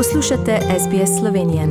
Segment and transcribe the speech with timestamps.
[0.00, 1.62] Poslušate SBS Slovenijo.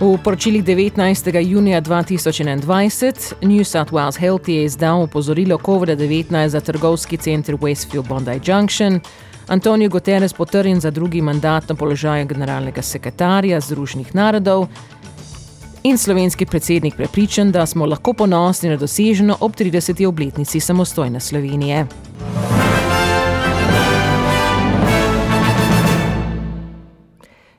[0.00, 1.50] V poročilih 19.
[1.50, 8.40] junija 2021 New South Wales Health je izdal opozorilo COVID-19 za trgovski center Westfield Bondi
[8.44, 9.00] Junction,
[9.48, 14.66] Antonijo Guterres potrjen za drugi mandat na položaju generalnega sekretarja Združenih narodov
[15.82, 20.06] in slovenski predsednik prepričan, da smo lahko ponosni na doseženo ob 30.
[20.06, 21.86] obletnici samostojne Slovenije.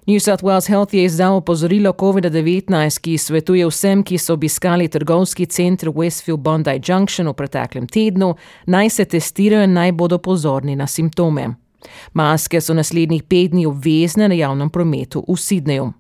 [0.06, 5.46] New South Wales Health je izdal opozorilo COVID-19, ki svetuje vsem, ki so obiskali trgovski
[5.46, 8.36] center Westfield Bondi Junction v preteklem tednu,
[8.66, 11.69] naj se testirajo in naj bodo pozorni na simptome.
[12.14, 15.94] Maske so naslednjih pet dni obvezne na javnem prometu v Sydneyju.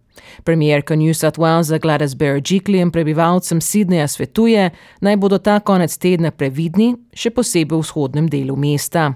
[0.43, 4.69] Premijerka New South Walesa Gladys Berejiklian in prebivalcem Sydneyja svetuje,
[5.01, 9.13] naj bodo ta konec tedna previdni, še posebej v vzhodnem delu mesta.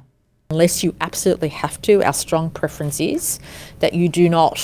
[0.51, 3.39] Unless you absolutely have to, our strong preference is
[3.79, 4.59] that you do not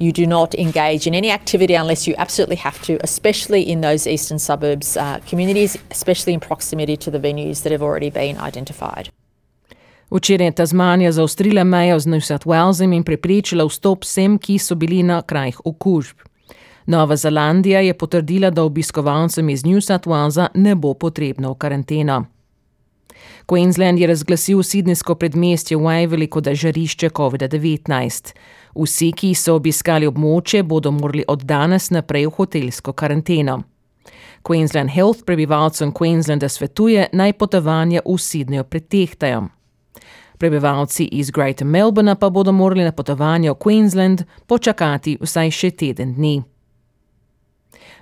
[0.00, 4.06] you do not engage in any activity unless you absolutely have to, especially in those
[4.06, 9.10] eastern suburbs uh, communities, especially in proximity to the venues that have already been identified.
[10.10, 14.74] Včeraj je Tasmanija zaostrila mejo z New South Walesom in preprečila vstop vsem, ki so
[14.74, 16.16] bili na krajih okužb.
[16.86, 22.24] Nova Zelandija je potrdila, da obiskovalcem iz New South Walesa ne bo potrebno v karanteno.
[23.46, 28.34] Queensland je razglasil sidnesko predmestje Waverley kot žarišče COVID-19.
[28.74, 33.62] Vsi, ki so obiskali območje, bodo morali od danes naprej v hotelsko karanteno.
[34.42, 39.48] Queensland Health prebivalcem Queenslanda svetuje naj potovanja v Sydneyju pretehtajo.
[40.40, 46.14] Prebivalci iz Greater Melbourna pa bodo morali na potovanje v Queensland počakati vsaj še teden
[46.16, 46.40] dni.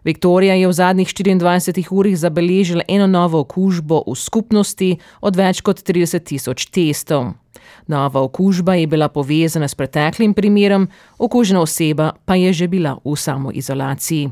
[0.06, 4.90] Viktorija je v zadnjih 24 urah zabeležila eno novo okužbo v skupnosti
[5.20, 7.34] od več kot 30 tisoč testov.
[7.90, 10.86] Nova okužba je bila povezana s preteklim primerom,
[11.18, 14.30] okužena oseba pa je že bila v samoizolaciji.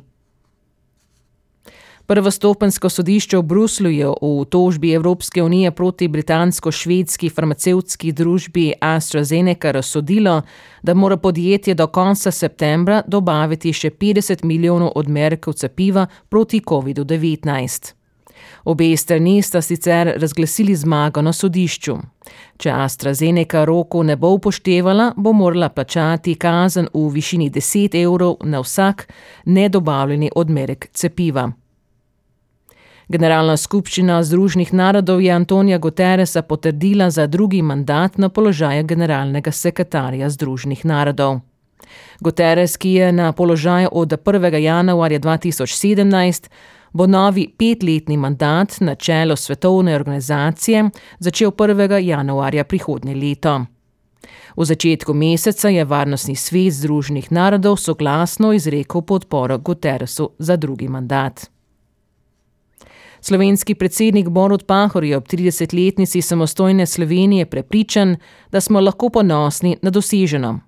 [2.07, 10.43] Prvostopensko sodišče v Bruslju je v tožbi Evropske unije proti britansko-švedski farmacevtski družbi AstraZeneca razsodilo,
[10.83, 17.93] da mora podjetje do konca septembra dobaviti še 50 milijonov odmerkov cepiva proti COVID-19.
[18.65, 21.99] Obe strani sta sicer razglasili zmago na sodišču.
[22.57, 28.63] Če AstraZeneca roku ne bo upoštevala, bo morala plačati kazen v višini 10 evrov na
[28.63, 29.09] vsak
[29.45, 31.51] nedobavljeni odmerek cepiva.
[33.07, 40.31] Generalna skupščina Združenih narodov je Antonija Guterresa potrdila za drugi mandat na položaju generalnega sekretarja
[40.31, 41.39] Združenih narodov.
[42.21, 44.59] Guterres, ki je na položaju od 1.
[44.59, 46.51] januarja 2017,
[46.93, 51.99] bo novi petletni mandat na čelo svetovne organizacije začel 1.
[52.03, 53.61] januarja prihodnje leto.
[54.57, 61.56] V začetku meseca je Varnostni svet Združenih narodov soglasno izrekel podporo Guterresu za drugi mandat.
[63.21, 68.17] Slovenski predsednik Borut Pahor je ob 30-letnici samostojne Slovenije prepričan,
[68.53, 70.61] da smo lahko ponosni na doseženo.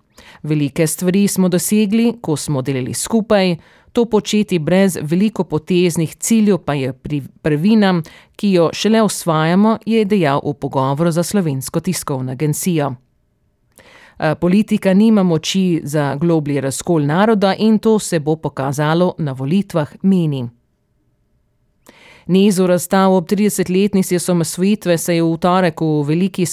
[0.43, 3.57] Velike stvari smo dosegli, ko smo delali skupaj,
[3.93, 6.93] to početi brez veliko poteznih ciljev pa je
[7.43, 8.03] prvina,
[8.37, 12.95] ki jo šele osvajamo, je dejal v pogovoru za slovensko tiskovno agencijo.
[14.41, 20.49] Politika nima moči za globlji razkol naroda in to se bo pokazalo na volitvah, meni.
[22.29, 26.47] Nizu razstav ob 30-letnici osamosvojitve se je v torek v veliki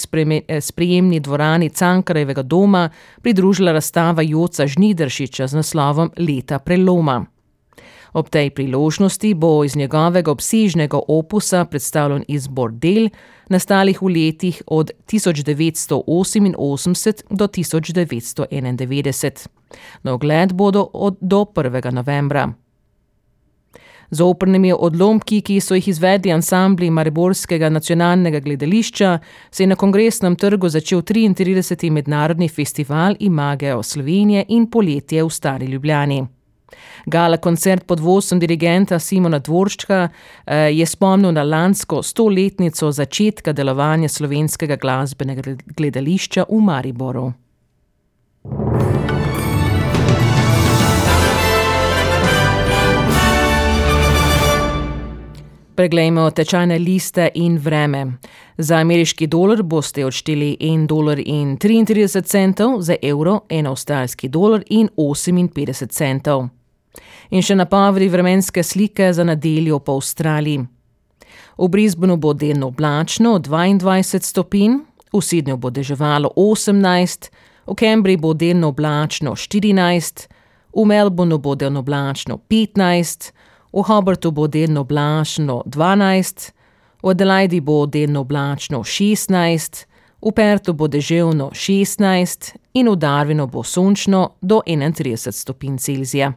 [0.60, 2.90] sprejemni dvorani Cankarevega doma
[3.22, 7.26] pridružila razstava Joca Žnidršiča z naslovom Leta preloma.
[8.12, 13.08] Ob tej priložnosti bo iz njegovega obsežnega opusa predstavljen izbor del,
[13.48, 19.46] nastalih v letih od 1988 do 1991.
[20.02, 21.92] Na ogled bodo od do 1.
[21.92, 22.65] novembra.
[24.10, 29.18] Z oprnimi odlomki, ki so jih izvedli ansambli Mariborskega nacionalnega gledališča,
[29.50, 31.90] se je na kongresnem trgu začel 33.
[31.90, 36.26] mednarodni festival Imageo Slovenije in poletje v Stari Ljubljani.
[37.06, 40.08] Gala koncert pod vodstvom dirigenta Simona Dvorčka
[40.70, 47.32] je spomnil na lansko stoletnico začetka delovanja slovenskega glasbenega gledališča v Mariboru.
[55.76, 58.12] Preglejmo tečajne liste in vreme.
[58.58, 64.62] Za ameriški dolar boste odšteli 1,33 dolar in 33 centov, za evro 1 avstralski dolar
[64.70, 66.48] in 58 centov.
[67.30, 70.64] In še napovedi vremenske slike za nedeljo po Avstraliji.
[71.58, 74.78] V Brisbaneu bo delno oblačno 22 stopinj,
[75.12, 77.28] v Sydneyju bo deževalo 18,
[77.66, 80.24] v Cambridgeu bo delno oblačno 14,
[80.72, 83.32] v Melbourneu bo delno oblačno 15,
[83.76, 86.52] v Hobartu bo delno oblačno 12,
[87.02, 89.84] v Adelaidi bo delno oblačno 16,
[90.22, 96.32] v Pertu bo deževno 16 in v Darwinu bo sončno do 31 stopinj Celzija.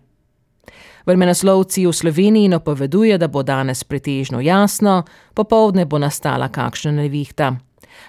[1.06, 5.04] Vremenoslovci v Sloveniji napoveduje, da bo danes pretežno jasno,
[5.34, 7.56] popovdne bo nastala kakšna nevihta.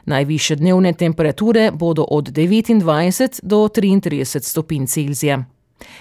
[0.05, 5.45] Najviše dnevne temperature bodo od 29 do 33 stopinj Celzija.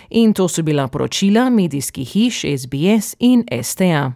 [0.09, 4.11] In to so bila poročila medijskih hiš SBS in STA.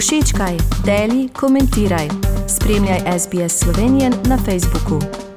[0.00, 2.08] Všečkaj, deli, komentiraj.
[2.48, 5.29] Spremljaj SBS Slovenijo na Facebooku.